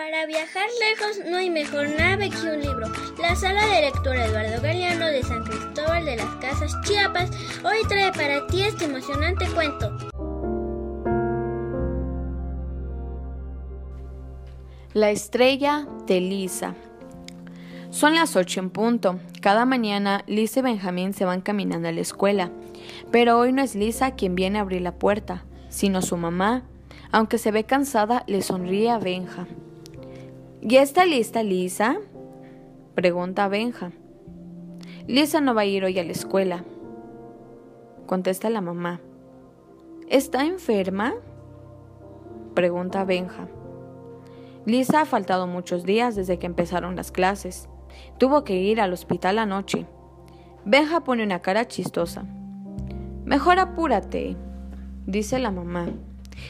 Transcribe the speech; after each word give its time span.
Para 0.00 0.24
viajar 0.24 0.66
lejos 0.80 1.30
no 1.30 1.36
hay 1.36 1.50
mejor 1.50 1.86
nave 1.90 2.30
que 2.30 2.36
un 2.38 2.58
libro. 2.58 2.86
La 3.18 3.36
sala 3.36 3.66
de 3.66 3.82
lectura 3.82 4.24
Eduardo 4.24 4.62
Galeano 4.62 5.04
de 5.04 5.22
San 5.22 5.44
Cristóbal 5.44 6.06
de 6.06 6.16
las 6.16 6.36
Casas 6.36 6.74
Chiapas 6.84 7.30
hoy 7.62 7.86
trae 7.86 8.10
para 8.10 8.46
ti 8.46 8.62
este 8.62 8.86
emocionante 8.86 9.44
cuento. 9.48 9.94
La 14.94 15.10
estrella 15.10 15.86
de 16.06 16.20
Lisa. 16.22 16.74
Son 17.90 18.14
las 18.14 18.36
ocho 18.36 18.60
en 18.60 18.70
punto. 18.70 19.20
Cada 19.42 19.66
mañana 19.66 20.24
Lisa 20.26 20.60
y 20.60 20.62
Benjamín 20.62 21.12
se 21.12 21.26
van 21.26 21.42
caminando 21.42 21.88
a 21.88 21.92
la 21.92 22.00
escuela. 22.00 22.50
Pero 23.10 23.38
hoy 23.38 23.52
no 23.52 23.60
es 23.60 23.74
Lisa 23.74 24.12
quien 24.12 24.34
viene 24.34 24.60
a 24.60 24.62
abrir 24.62 24.80
la 24.80 24.94
puerta, 24.94 25.44
sino 25.68 26.00
su 26.00 26.16
mamá. 26.16 26.62
Aunque 27.12 27.36
se 27.36 27.50
ve 27.50 27.64
cansada, 27.64 28.24
le 28.26 28.40
sonríe 28.40 28.90
a 28.90 28.98
Benja. 28.98 29.46
¿Ya 30.62 30.82
está 30.82 31.06
lista 31.06 31.42
Lisa? 31.42 31.96
Pregunta 32.94 33.48
Benja. 33.48 33.92
Lisa 35.06 35.40
no 35.40 35.54
va 35.54 35.62
a 35.62 35.64
ir 35.64 35.84
hoy 35.84 35.98
a 35.98 36.04
la 36.04 36.12
escuela. 36.12 36.66
Contesta 38.04 38.50
la 38.50 38.60
mamá. 38.60 39.00
¿Está 40.10 40.44
enferma? 40.44 41.14
Pregunta 42.54 43.04
Benja. 43.06 43.48
Lisa 44.66 45.00
ha 45.00 45.06
faltado 45.06 45.46
muchos 45.46 45.84
días 45.84 46.14
desde 46.14 46.38
que 46.38 46.44
empezaron 46.44 46.94
las 46.94 47.10
clases. 47.10 47.70
Tuvo 48.18 48.44
que 48.44 48.56
ir 48.56 48.82
al 48.82 48.92
hospital 48.92 49.38
anoche. 49.38 49.86
Benja 50.66 51.00
pone 51.04 51.22
una 51.22 51.40
cara 51.40 51.68
chistosa. 51.68 52.24
Mejor 53.24 53.60
apúrate, 53.60 54.36
dice 55.06 55.38
la 55.38 55.52
mamá. 55.52 55.88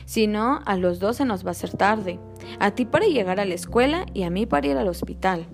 Si 0.04 0.26
no, 0.26 0.62
a 0.66 0.76
los 0.76 0.98
dos 0.98 1.18
se 1.18 1.24
nos 1.24 1.44
va 1.44 1.50
a 1.50 1.52
hacer 1.52 1.76
tarde. 1.76 2.18
A 2.58 2.72
ti 2.72 2.84
para 2.84 3.06
llegar 3.06 3.40
a 3.40 3.44
la 3.44 3.54
escuela 3.54 4.06
y 4.12 4.24
a 4.24 4.30
mí 4.30 4.46
para 4.46 4.66
ir 4.66 4.76
al 4.76 4.88
hospital. 4.88 5.46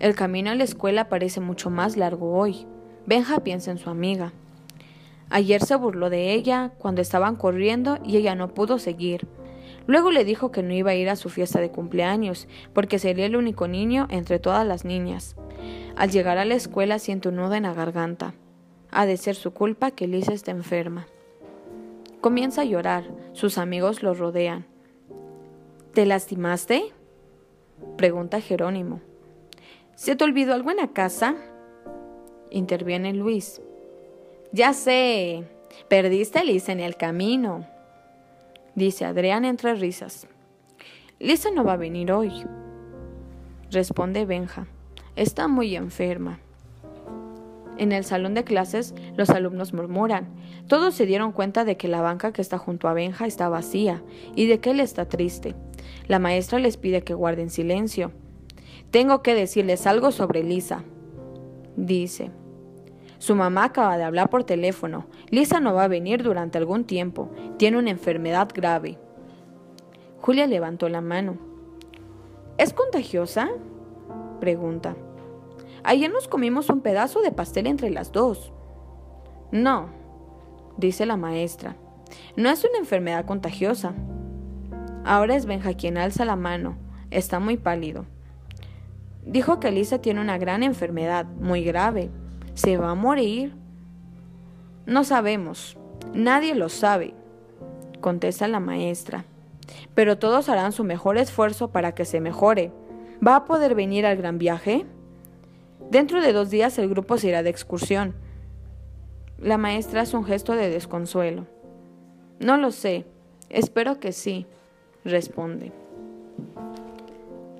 El 0.00 0.14
camino 0.14 0.50
a 0.50 0.54
la 0.54 0.64
escuela 0.64 1.08
parece 1.08 1.40
mucho 1.40 1.70
más 1.70 1.96
largo 1.96 2.36
hoy. 2.36 2.66
Benja 3.06 3.40
piensa 3.40 3.70
en 3.70 3.78
su 3.78 3.90
amiga. 3.90 4.32
Ayer 5.30 5.62
se 5.62 5.76
burló 5.76 6.10
de 6.10 6.32
ella 6.32 6.72
cuando 6.78 7.00
estaban 7.00 7.36
corriendo 7.36 7.98
y 8.04 8.16
ella 8.16 8.34
no 8.34 8.48
pudo 8.48 8.78
seguir. 8.78 9.26
Luego 9.86 10.10
le 10.10 10.24
dijo 10.24 10.50
que 10.50 10.62
no 10.62 10.72
iba 10.72 10.92
a 10.92 10.94
ir 10.94 11.08
a 11.08 11.16
su 11.16 11.28
fiesta 11.28 11.60
de 11.60 11.70
cumpleaños, 11.70 12.48
porque 12.72 12.98
sería 12.98 13.26
el 13.26 13.36
único 13.36 13.68
niño 13.68 14.06
entre 14.10 14.38
todas 14.38 14.66
las 14.66 14.84
niñas. 14.84 15.36
Al 15.96 16.10
llegar 16.10 16.38
a 16.38 16.44
la 16.44 16.54
escuela 16.54 16.98
siente 16.98 17.28
un 17.28 17.36
nudo 17.36 17.54
en 17.54 17.64
la 17.64 17.74
garganta. 17.74 18.34
Ha 18.90 19.06
de 19.06 19.16
ser 19.16 19.34
su 19.34 19.52
culpa 19.52 19.90
que 19.90 20.06
Lisa 20.06 20.32
está 20.32 20.50
enferma. 20.50 21.06
Comienza 22.20 22.62
a 22.62 22.64
llorar. 22.64 23.04
Sus 23.32 23.58
amigos 23.58 24.02
lo 24.02 24.14
rodean. 24.14 24.66
¿Te 25.94 26.06
lastimaste? 26.06 26.92
pregunta 27.96 28.40
Jerónimo. 28.40 29.00
¿Se 29.94 30.16
te 30.16 30.24
olvidó 30.24 30.54
algo 30.54 30.70
en 30.70 30.78
la 30.78 30.88
casa? 30.88 31.36
interviene 32.50 33.12
Luis. 33.14 33.60
Ya 34.52 34.72
sé. 34.72 35.44
Perdiste 35.88 36.38
a 36.38 36.44
Lisa 36.44 36.72
en 36.72 36.80
el 36.80 36.96
camino 36.96 37.66
dice 38.74 39.04
Adrián 39.04 39.44
entre 39.44 39.74
risas. 39.74 40.26
Lisa 41.18 41.50
no 41.50 41.64
va 41.64 41.74
a 41.74 41.78
venir 41.78 42.12
hoy, 42.12 42.44
responde 43.70 44.24
Benja. 44.24 44.66
Está 45.16 45.48
muy 45.48 45.76
enferma. 45.76 46.40
En 47.76 47.92
el 47.92 48.04
salón 48.04 48.34
de 48.34 48.44
clases, 48.44 48.94
los 49.16 49.30
alumnos 49.30 49.72
murmuran. 49.72 50.28
Todos 50.68 50.94
se 50.94 51.06
dieron 51.06 51.32
cuenta 51.32 51.64
de 51.64 51.76
que 51.76 51.88
la 51.88 52.02
banca 52.02 52.32
que 52.32 52.40
está 52.40 52.56
junto 52.56 52.88
a 52.88 52.94
Benja 52.94 53.26
está 53.26 53.48
vacía 53.48 54.02
y 54.36 54.46
de 54.46 54.60
que 54.60 54.70
él 54.70 54.80
está 54.80 55.06
triste. 55.06 55.54
La 56.06 56.18
maestra 56.18 56.58
les 56.58 56.76
pide 56.76 57.02
que 57.02 57.14
guarden 57.14 57.50
silencio. 57.50 58.12
Tengo 58.90 59.22
que 59.22 59.34
decirles 59.34 59.86
algo 59.86 60.12
sobre 60.12 60.44
Lisa, 60.44 60.84
dice. 61.76 62.30
Su 63.18 63.34
mamá 63.34 63.64
acaba 63.64 63.96
de 63.96 64.04
hablar 64.04 64.30
por 64.30 64.44
teléfono. 64.44 65.06
Lisa 65.30 65.58
no 65.58 65.74
va 65.74 65.84
a 65.84 65.88
venir 65.88 66.22
durante 66.22 66.58
algún 66.58 66.84
tiempo. 66.84 67.30
Tiene 67.56 67.78
una 67.78 67.90
enfermedad 67.90 68.50
grave. 68.54 68.98
Julia 70.20 70.46
levantó 70.46 70.88
la 70.88 71.00
mano. 71.00 71.38
¿Es 72.56 72.72
contagiosa? 72.72 73.50
pregunta. 74.40 74.94
Ayer 75.84 76.12
nos 76.12 76.28
comimos 76.28 76.68
un 76.70 76.80
pedazo 76.80 77.20
de 77.20 77.30
pastel 77.30 77.66
entre 77.66 77.90
las 77.90 78.10
dos. 78.10 78.52
No, 79.52 79.90
dice 80.76 81.06
la 81.06 81.16
maestra. 81.16 81.76
No 82.36 82.50
es 82.50 82.64
una 82.64 82.78
enfermedad 82.78 83.24
contagiosa. 83.26 83.94
Ahora 85.04 85.36
es 85.36 85.46
Benja 85.46 85.74
quien 85.74 85.98
alza 85.98 86.24
la 86.24 86.36
mano. 86.36 86.76
Está 87.10 87.38
muy 87.38 87.56
pálido. 87.56 88.06
Dijo 89.24 89.60
que 89.60 89.70
Lisa 89.70 89.98
tiene 89.98 90.20
una 90.20 90.38
gran 90.38 90.62
enfermedad, 90.62 91.26
muy 91.26 91.62
grave, 91.64 92.10
¿Se 92.54 92.76
va 92.76 92.90
a 92.90 92.94
morir? 92.94 93.52
No 94.86 95.02
sabemos. 95.02 95.76
Nadie 96.12 96.54
lo 96.54 96.68
sabe, 96.68 97.14
contesta 98.00 98.46
la 98.46 98.60
maestra. 98.60 99.24
Pero 99.94 100.18
todos 100.18 100.48
harán 100.48 100.70
su 100.70 100.84
mejor 100.84 101.18
esfuerzo 101.18 101.72
para 101.72 101.96
que 101.96 102.04
se 102.04 102.20
mejore. 102.20 102.70
¿Va 103.26 103.34
a 103.34 103.44
poder 103.44 103.74
venir 103.74 104.06
al 104.06 104.16
gran 104.16 104.38
viaje? 104.38 104.86
Dentro 105.90 106.20
de 106.20 106.32
dos 106.32 106.50
días 106.50 106.78
el 106.78 106.88
grupo 106.88 107.18
se 107.18 107.28
irá 107.28 107.42
de 107.42 107.50
excursión. 107.50 108.14
La 109.38 109.58
maestra 109.58 110.02
hace 110.02 110.16
un 110.16 110.24
gesto 110.24 110.54
de 110.54 110.70
desconsuelo. 110.70 111.46
No 112.40 112.56
lo 112.56 112.70
sé. 112.70 113.06
Espero 113.50 114.00
que 114.00 114.12
sí, 114.12 114.46
responde. 115.04 115.72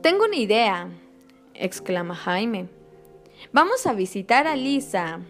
Tengo 0.02 0.24
una 0.24 0.36
idea, 0.36 0.88
exclama 1.54 2.14
Jaime. 2.14 2.68
Vamos 3.52 3.86
a 3.86 3.92
visitar 3.92 4.46
a 4.46 4.56
Lisa. 4.56 5.20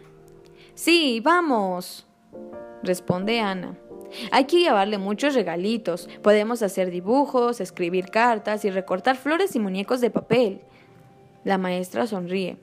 Sí, 0.74 1.20
vamos, 1.22 2.06
responde 2.82 3.40
Ana. 3.40 3.78
Hay 4.30 4.44
que 4.44 4.60
llevarle 4.60 4.98
muchos 4.98 5.34
regalitos. 5.34 6.08
Podemos 6.22 6.62
hacer 6.62 6.90
dibujos, 6.90 7.60
escribir 7.60 8.10
cartas 8.10 8.64
y 8.64 8.70
recortar 8.70 9.16
flores 9.16 9.54
y 9.56 9.60
muñecos 9.60 10.00
de 10.00 10.10
papel. 10.10 10.60
La 11.44 11.58
maestra 11.58 12.06
sonríe. 12.06 12.56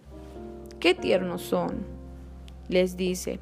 Qué 0.81 0.95
tiernos 0.95 1.43
son, 1.43 1.85
les 2.67 2.97
dice. 2.97 3.39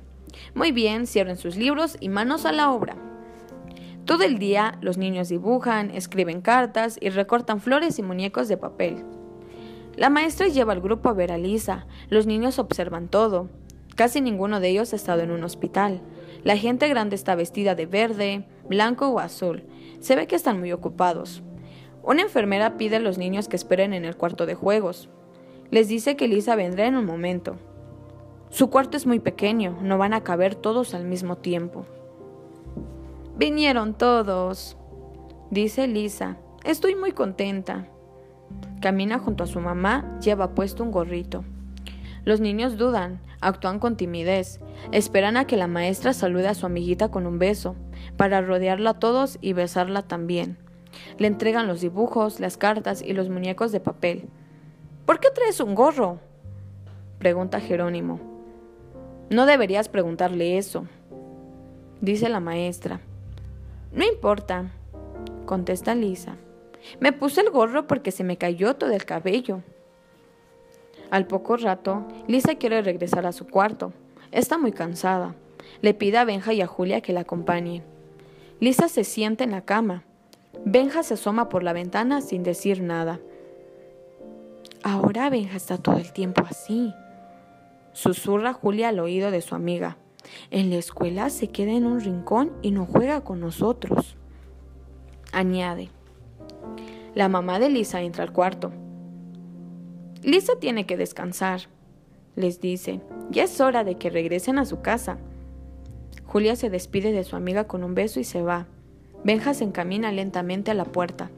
Muy 0.56 0.74
bien, 0.74 1.08
cierren 1.08 1.38
sus 1.38 1.56
libros 1.56 1.96
y 2.02 2.10
manos 2.10 2.46
a 2.46 2.52
la 2.52 2.70
obra. 2.70 2.98
Todo 4.04 4.24
el 4.24 4.40
día 4.40 4.78
los 4.82 4.98
niños 4.98 5.30
dibujan, 5.30 5.90
escriben 5.92 6.42
cartas 6.42 6.98
y 7.00 7.08
recortan 7.08 7.62
flores 7.62 7.98
y 7.98 8.04
muñecos 8.04 8.50
de 8.50 8.58
papel. 8.58 9.06
La 9.96 10.10
maestra 10.10 10.50
lleva 10.50 10.74
al 10.74 10.82
grupo 10.82 11.08
a 11.08 11.14
ver 11.14 11.32
a 11.32 11.38
Lisa. 11.38 11.88
Los 12.10 12.26
niños 12.26 12.60
observan 12.60 13.08
todo. 13.08 13.48
Casi 13.96 14.20
ninguno 14.20 14.60
de 14.60 14.72
ellos 14.72 14.92
ha 14.92 14.98
estado 14.98 15.22
en 15.22 15.32
un 15.32 15.46
hospital. 15.46 16.02
La 16.44 16.58
gente 16.58 16.90
grande 16.90 17.16
está 17.16 17.36
vestida 17.36 17.74
de 17.74 17.86
verde, 17.86 18.50
blanco 18.68 19.08
o 19.08 19.20
azul. 19.20 19.64
Se 20.02 20.18
ve 20.18 20.28
que 20.28 20.36
están 20.36 20.60
muy 20.60 20.74
ocupados. 20.74 21.42
Una 22.04 22.22
enfermera 22.22 22.76
pide 22.76 22.98
a 22.98 23.00
los 23.00 23.18
niños 23.18 23.48
que 23.48 23.56
esperen 23.56 23.94
en 23.94 24.04
el 24.04 24.18
cuarto 24.18 24.46
de 24.46 24.56
juegos. 24.56 25.08
Les 25.72 25.88
dice 25.88 26.16
que 26.16 26.28
Lisa 26.28 26.56
vendrá 26.56 26.88
en 26.88 26.96
un 26.96 27.06
momento. 27.06 27.58
Su 28.50 28.72
cuarto 28.72 28.98
es 28.98 29.06
muy 29.06 29.20
pequeño, 29.20 29.78
no 29.82 30.00
van 30.00 30.14
a 30.14 30.24
caber 30.24 30.56
todos 30.56 30.96
al 30.96 31.06
mismo 31.06 31.38
tiempo. 31.38 31.86
Vinieron 33.38 33.94
todos, 33.94 34.76
dice 35.52 35.88
Lisa. 35.88 36.38
Estoy 36.64 36.96
muy 36.96 37.12
contenta. 37.12 37.88
Camina 38.82 39.20
junto 39.20 39.44
a 39.44 39.48
su 39.48 39.60
mamá, 39.60 40.20
lleva 40.22 40.56
puesto 40.56 40.84
un 40.84 40.92
gorrito. 40.92 41.44
Los 42.26 42.40
niños 42.40 42.78
dudan, 42.78 43.22
actúan 43.40 43.78
con 43.78 43.96
timidez, 43.96 44.60
esperan 44.92 45.38
a 45.38 45.46
que 45.46 45.56
la 45.56 45.68
maestra 45.68 46.14
salude 46.14 46.48
a 46.48 46.56
su 46.56 46.66
amiguita 46.66 47.10
con 47.10 47.28
un 47.28 47.38
beso, 47.38 47.76
para 48.18 48.42
rodearla 48.42 48.92
a 48.92 49.00
todos 49.00 49.38
y 49.42 49.54
besarla 49.54 50.02
también. 50.02 50.58
Le 51.20 51.28
entregan 51.28 51.68
los 51.68 51.82
dibujos, 51.82 52.40
las 52.40 52.58
cartas 52.58 53.04
y 53.04 53.14
los 53.14 53.30
muñecos 53.30 53.72
de 53.72 53.80
papel. 53.80 54.30
¿Por 55.10 55.20
qué 55.20 55.32
traes 55.32 55.60
un 55.60 55.74
gorro? 55.74 56.20
pregunta 57.18 57.60
Jerónimo. 57.60 58.20
No 59.32 59.48
deberías 59.48 59.90
preguntarle 59.90 60.60
eso, 60.60 60.86
dice 62.00 62.30
la 62.30 62.40
maestra. 62.40 63.00
No 63.92 64.06
importa, 64.06 64.72
contesta 65.48 65.96
Lisa. 65.96 66.36
Me 67.00 67.12
puse 67.12 67.42
el 67.42 67.50
gorro 67.50 67.88
porque 67.88 68.12
se 68.12 68.24
me 68.24 68.38
cayó 68.38 68.76
todo 68.76 68.92
el 68.92 69.04
cabello. 69.04 69.64
Al 71.10 71.26
poco 71.26 71.58
rato, 71.58 72.06
Lisa 72.28 72.54
quiere 72.54 72.84
regresar 72.84 73.26
a 73.26 73.32
su 73.32 73.48
cuarto. 73.48 73.94
Está 74.32 74.60
muy 74.60 74.74
cansada. 74.74 75.34
Le 75.82 75.96
pide 75.96 76.20
a 76.20 76.24
Benja 76.24 76.54
y 76.54 76.62
a 76.62 76.68
Julia 76.68 77.02
que 77.02 77.14
la 77.14 77.22
acompañen. 77.22 77.82
Lisa 78.60 78.88
se 78.88 79.04
sienta 79.04 79.44
en 79.44 79.50
la 79.50 79.62
cama. 79.62 80.04
Benja 80.66 81.02
se 81.02 81.16
asoma 81.16 81.50
por 81.50 81.64
la 81.64 81.74
ventana 81.74 82.22
sin 82.22 82.44
decir 82.44 82.84
nada. 82.84 83.20
Ahora 84.84 85.30
Benja 85.30 85.58
está 85.58 85.78
todo 85.78 85.98
el 85.98 86.14
tiempo 86.14 86.44
así. 86.48 86.94
Susurra 87.92 88.54
Julia 88.54 88.90
al 88.90 89.00
oído 89.00 89.30
de 89.30 89.42
su 89.42 89.56
amiga. 89.56 89.98
En 90.52 90.70
la 90.70 90.78
escuela 90.78 91.30
se 91.30 91.50
queda 91.50 91.72
en 91.74 91.86
un 91.86 92.00
rincón 92.00 92.52
y 92.62 92.72
no 92.72 92.86
juega 92.86 93.22
con 93.22 93.42
nosotros. 93.42 94.16
Añade. 95.34 95.90
La 97.14 97.28
mamá 97.28 97.60
de 97.60 97.70
Lisa 97.70 98.02
entra 98.02 98.24
al 98.24 98.32
cuarto. 98.32 98.72
Lisa 100.24 100.54
tiene 100.60 100.86
que 100.86 100.98
descansar, 100.98 101.62
les 102.36 102.62
dice. 102.62 103.02
Ya 103.32 103.44
es 103.44 103.60
hora 103.60 103.84
de 103.84 103.96
que 103.96 104.10
regresen 104.10 104.60
a 104.60 104.66
su 104.66 104.82
casa. 104.82 105.18
Julia 106.26 106.56
se 106.56 106.70
despide 106.70 107.12
de 107.12 107.24
su 107.24 107.36
amiga 107.36 107.66
con 107.66 107.84
un 107.84 107.96
beso 107.96 108.20
y 108.20 108.24
se 108.24 108.42
va. 108.42 108.68
Benja 109.24 109.54
se 109.54 109.66
encamina 109.66 110.12
lentamente 110.12 110.72
a 110.72 110.76
la 110.76 110.86
puerta. 110.86 111.30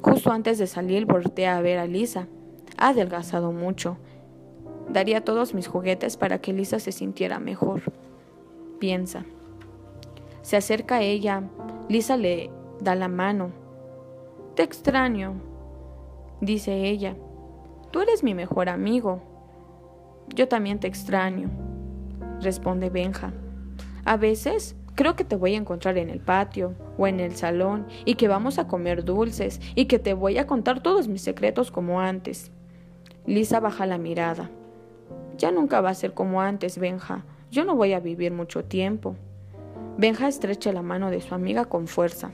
Justo 0.00 0.32
antes 0.32 0.58
de 0.58 0.66
salir 0.66 1.04
voltea 1.04 1.56
a 1.56 1.60
ver 1.60 1.78
a 1.78 1.86
Lisa. 1.86 2.28
Ha 2.82 2.88
adelgazado 2.88 3.52
mucho. 3.52 3.96
Daría 4.88 5.24
todos 5.24 5.54
mis 5.54 5.68
juguetes 5.68 6.16
para 6.16 6.40
que 6.40 6.52
Lisa 6.52 6.80
se 6.80 6.90
sintiera 6.90 7.38
mejor. 7.38 7.80
Piensa. 8.80 9.24
Se 10.42 10.56
acerca 10.56 10.96
a 10.96 11.02
ella. 11.02 11.44
Lisa 11.88 12.16
le 12.16 12.50
da 12.80 12.96
la 12.96 13.06
mano. 13.06 13.52
Te 14.56 14.64
extraño, 14.64 15.34
dice 16.40 16.88
ella. 16.88 17.14
Tú 17.92 18.00
eres 18.00 18.24
mi 18.24 18.34
mejor 18.34 18.68
amigo. 18.68 19.22
Yo 20.34 20.48
también 20.48 20.80
te 20.80 20.88
extraño, 20.88 21.50
responde 22.40 22.90
Benja. 22.90 23.32
A 24.04 24.16
veces 24.16 24.74
creo 24.96 25.14
que 25.14 25.22
te 25.24 25.36
voy 25.36 25.54
a 25.54 25.58
encontrar 25.58 25.98
en 25.98 26.10
el 26.10 26.18
patio 26.18 26.74
o 26.98 27.06
en 27.06 27.20
el 27.20 27.36
salón 27.36 27.86
y 28.04 28.16
que 28.16 28.26
vamos 28.26 28.58
a 28.58 28.66
comer 28.66 29.04
dulces 29.04 29.60
y 29.76 29.84
que 29.84 30.00
te 30.00 30.14
voy 30.14 30.38
a 30.38 30.48
contar 30.48 30.82
todos 30.82 31.06
mis 31.06 31.22
secretos 31.22 31.70
como 31.70 32.00
antes. 32.00 32.50
Lisa 33.26 33.60
baja 33.60 33.86
la 33.86 33.98
mirada. 33.98 34.50
Ya 35.38 35.50
nunca 35.50 35.80
va 35.80 35.90
a 35.90 35.94
ser 35.94 36.14
como 36.14 36.40
antes, 36.40 36.78
Benja. 36.78 37.24
Yo 37.50 37.64
no 37.64 37.76
voy 37.76 37.92
a 37.92 38.00
vivir 38.00 38.32
mucho 38.32 38.64
tiempo. 38.64 39.16
Benja 39.96 40.28
estrecha 40.28 40.72
la 40.72 40.82
mano 40.82 41.10
de 41.10 41.20
su 41.20 41.34
amiga 41.34 41.64
con 41.66 41.86
fuerza. 41.86 42.30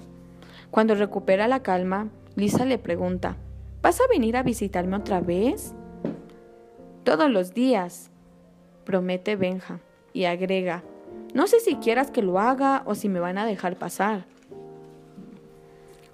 Cuando 0.70 0.94
recupera 0.94 1.48
la 1.48 1.62
calma, 1.62 2.08
Lisa 2.36 2.64
le 2.64 2.78
pregunta, 2.78 3.36
¿Vas 3.80 4.00
a 4.00 4.08
venir 4.08 4.36
a 4.36 4.42
visitarme 4.42 4.96
otra 4.96 5.20
vez? 5.20 5.72
Todos 7.04 7.30
los 7.30 7.54
días, 7.54 8.10
promete 8.84 9.36
Benja, 9.36 9.78
y 10.12 10.24
agrega, 10.24 10.82
no 11.32 11.46
sé 11.46 11.60
si 11.60 11.76
quieras 11.76 12.10
que 12.10 12.22
lo 12.22 12.40
haga 12.40 12.82
o 12.86 12.96
si 12.96 13.08
me 13.08 13.20
van 13.20 13.38
a 13.38 13.46
dejar 13.46 13.76
pasar. 13.76 14.24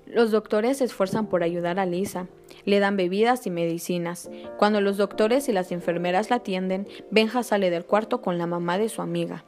Los 0.06 0.30
doctores 0.30 0.78
se 0.78 0.84
esfuerzan 0.84 1.26
por 1.26 1.42
ayudar 1.42 1.78
a 1.78 1.86
Lisa. 1.86 2.26
Le 2.64 2.80
dan 2.80 2.96
bebidas 2.96 3.46
y 3.46 3.50
medicinas. 3.50 4.30
Cuando 4.58 4.80
los 4.80 4.96
doctores 4.96 5.48
y 5.48 5.52
las 5.52 5.72
enfermeras 5.72 6.30
la 6.30 6.36
atienden, 6.36 6.86
Benja 7.10 7.42
sale 7.42 7.70
del 7.70 7.84
cuarto 7.84 8.22
con 8.22 8.38
la 8.38 8.46
mamá 8.46 8.78
de 8.78 8.88
su 8.88 9.02
amiga. 9.02 9.44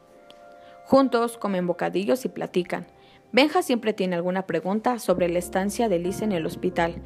Juntos 0.85 1.39
comen 1.39 1.67
bocadillos 1.67 2.25
y 2.25 2.29
platican. 2.29 2.87
Benja 3.33 3.63
siempre 3.63 3.93
tiene 3.93 4.17
alguna 4.17 4.47
pregunta 4.47 4.99
sobre 4.99 5.29
la 5.29 5.39
estancia 5.39 5.89
de 5.89 5.99
Lisa 5.99 6.25
en 6.25 6.33
el 6.33 6.47
hospital. 6.47 6.97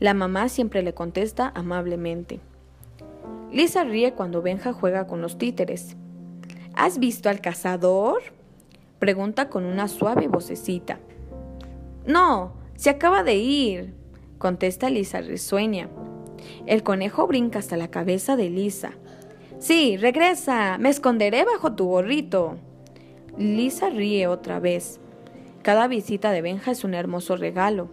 La 0.00 0.12
mamá 0.12 0.48
siempre 0.48 0.82
le 0.82 0.92
contesta 0.92 1.52
amablemente. 1.54 2.40
Lisa 3.50 3.84
ríe 3.84 4.12
cuando 4.12 4.42
Benja 4.42 4.72
juega 4.72 5.06
con 5.06 5.22
los 5.22 5.38
títeres. 5.38 5.96
¿Has 6.74 6.98
visto 6.98 7.28
al 7.28 7.40
cazador? 7.40 8.20
Pregunta 8.98 9.48
con 9.48 9.64
una 9.64 9.88
suave 9.88 10.28
vocecita. 10.28 10.98
No, 12.06 12.52
se 12.74 12.90
acaba 12.90 13.22
de 13.22 13.36
ir, 13.36 13.94
contesta 14.44 14.90
Lisa 14.90 15.22
risueña. 15.22 15.88
El 16.66 16.82
conejo 16.82 17.26
brinca 17.26 17.60
hasta 17.60 17.78
la 17.78 17.88
cabeza 17.88 18.36
de 18.36 18.50
Lisa. 18.50 18.92
Sí, 19.58 19.96
regresa, 19.96 20.76
me 20.76 20.90
esconderé 20.90 21.46
bajo 21.46 21.72
tu 21.72 21.86
gorrito. 21.86 22.56
Lisa 23.38 23.88
ríe 23.88 24.26
otra 24.26 24.60
vez. 24.60 25.00
Cada 25.62 25.88
visita 25.88 26.30
de 26.30 26.42
Benja 26.42 26.72
es 26.72 26.84
un 26.84 26.92
hermoso 26.92 27.36
regalo. 27.36 27.88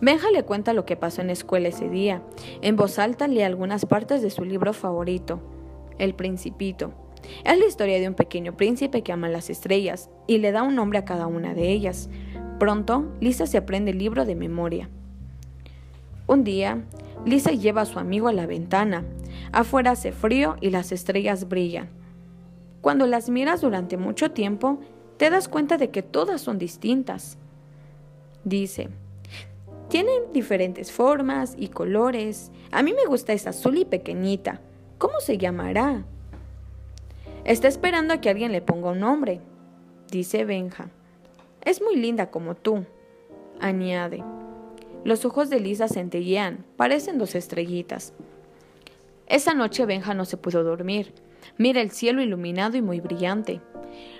Benja 0.00 0.30
le 0.30 0.44
cuenta 0.44 0.74
lo 0.74 0.84
que 0.86 0.94
pasó 0.94 1.22
en 1.22 1.26
la 1.26 1.32
escuela 1.32 1.66
ese 1.66 1.88
día. 1.88 2.22
En 2.62 2.76
voz 2.76 3.00
alta 3.00 3.26
lee 3.26 3.42
algunas 3.42 3.84
partes 3.84 4.22
de 4.22 4.30
su 4.30 4.44
libro 4.44 4.72
favorito, 4.72 5.40
El 5.98 6.14
Principito. 6.14 6.92
Es 7.44 7.58
la 7.58 7.66
historia 7.66 7.98
de 7.98 8.06
un 8.06 8.14
pequeño 8.14 8.56
príncipe 8.56 9.02
que 9.02 9.10
ama 9.10 9.28
las 9.28 9.50
estrellas 9.50 10.08
y 10.28 10.38
le 10.38 10.52
da 10.52 10.62
un 10.62 10.76
nombre 10.76 11.00
a 11.00 11.04
cada 11.04 11.26
una 11.26 11.52
de 11.52 11.72
ellas. 11.72 12.08
Pronto, 12.60 13.12
Lisa 13.20 13.48
se 13.48 13.58
aprende 13.58 13.90
el 13.90 13.98
libro 13.98 14.24
de 14.24 14.36
memoria. 14.36 14.88
Un 16.30 16.44
día, 16.44 16.84
Lisa 17.26 17.50
lleva 17.50 17.80
a 17.80 17.86
su 17.86 17.98
amigo 17.98 18.28
a 18.28 18.32
la 18.32 18.46
ventana. 18.46 19.02
Afuera 19.50 19.90
hace 19.90 20.12
frío 20.12 20.54
y 20.60 20.70
las 20.70 20.92
estrellas 20.92 21.48
brillan. 21.48 21.88
Cuando 22.80 23.08
las 23.08 23.28
miras 23.28 23.62
durante 23.62 23.96
mucho 23.96 24.30
tiempo, 24.30 24.78
te 25.16 25.28
das 25.28 25.48
cuenta 25.48 25.76
de 25.76 25.90
que 25.90 26.02
todas 26.02 26.40
son 26.40 26.56
distintas. 26.56 27.36
Dice, 28.44 28.90
tienen 29.88 30.32
diferentes 30.32 30.92
formas 30.92 31.56
y 31.58 31.66
colores. 31.66 32.52
A 32.70 32.84
mí 32.84 32.92
me 32.92 33.06
gusta 33.06 33.32
esa 33.32 33.50
azul 33.50 33.78
y 33.78 33.84
pequeñita. 33.84 34.60
¿Cómo 34.98 35.18
se 35.18 35.36
llamará? 35.36 36.04
Está 37.42 37.66
esperando 37.66 38.14
a 38.14 38.20
que 38.20 38.30
alguien 38.30 38.52
le 38.52 38.62
ponga 38.62 38.90
un 38.90 39.00
nombre, 39.00 39.40
dice 40.12 40.44
Benja. 40.44 40.90
Es 41.62 41.82
muy 41.82 41.96
linda 41.96 42.30
como 42.30 42.54
tú, 42.54 42.84
añade. 43.58 44.22
Los 45.04 45.24
ojos 45.24 45.48
de 45.48 45.60
Lisa 45.60 45.88
centellean, 45.88 46.64
parecen 46.76 47.18
dos 47.18 47.34
estrellitas. 47.34 48.12
Esa 49.26 49.54
noche 49.54 49.86
Benja 49.86 50.12
no 50.12 50.24
se 50.24 50.36
pudo 50.36 50.62
dormir. 50.62 51.14
Mira 51.56 51.80
el 51.80 51.90
cielo 51.90 52.20
iluminado 52.20 52.76
y 52.76 52.82
muy 52.82 53.00
brillante. 53.00 53.60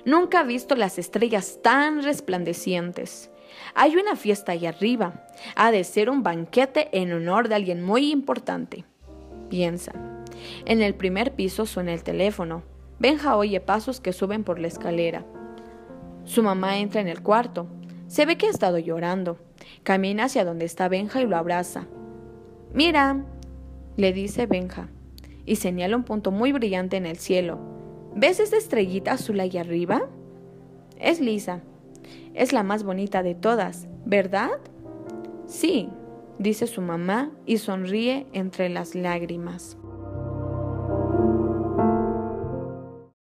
Nunca 0.05 0.41
ha 0.41 0.45
visto 0.45 0.77
las 0.77 0.99
estrellas 0.99 1.59
tan 1.63 2.03
resplandecientes. 2.03 3.31
Hay 3.75 3.97
una 3.97 4.17
fiesta 4.17 4.53
ahí 4.53 4.67
arriba. 4.67 5.27
Ha 5.57 5.71
de 5.71 5.85
ser 5.85 6.09
un 6.09 6.23
banquete 6.23 6.89
en 6.93 7.13
honor 7.13 7.49
de 7.49 7.57
alguien 7.57 7.83
muy 7.83 8.11
importante. 8.11 8.85
Piensa. 9.49 9.93
En 10.65 10.81
el 10.81 10.95
primer 10.95 11.33
piso 11.33 11.67
suena 11.67 11.93
el 11.93 12.03
teléfono. 12.03 12.63
Benja 12.99 13.37
oye 13.37 13.61
pasos 13.61 14.01
que 14.01 14.13
suben 14.13 14.45
por 14.45 14.59
la 14.59 14.69
escalera. 14.69 15.25
Su 16.25 16.43
mamá 16.43 16.79
entra 16.79 17.01
en 17.01 17.09
el 17.09 17.23
cuarto. 17.23 17.67
Se 18.07 18.27
ve 18.27 18.37
que 18.37 18.47
ha 18.47 18.51
estado 18.51 18.79
llorando. 18.79 19.39
Camina 19.83 20.25
hacia 20.25 20.45
donde 20.45 20.65
está 20.65 20.89
Benja 20.89 21.21
y 21.21 21.27
lo 21.27 21.37
abraza. 21.37 21.87
Mira, 22.73 23.25
le 23.97 24.13
dice 24.13 24.47
Benja, 24.47 24.89
y 25.45 25.57
señala 25.57 25.97
un 25.97 26.05
punto 26.05 26.31
muy 26.31 26.53
brillante 26.53 26.97
en 26.97 27.07
el 27.07 27.19
cielo. 27.19 27.59
¿Ves 28.15 28.41
esa 28.41 28.57
estrellita 28.57 29.13
azul 29.13 29.41
ahí 29.41 29.57
arriba? 29.57 30.09
Es 30.99 31.21
Lisa. 31.21 31.61
Es 32.35 32.53
la 32.53 32.63
más 32.63 32.85
bonita 32.85 33.23
de 33.23 33.35
todas, 33.35 33.89
¿verdad? 34.05 34.51
Sí, 35.47 35.89
dice 36.39 36.67
su 36.67 36.81
mamá 36.81 37.31
y 37.47 37.59
sonríe 37.59 38.27
entre 38.33 38.69
las 38.69 38.95
lágrimas. 38.95 39.77